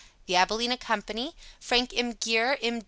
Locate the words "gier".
2.19-2.57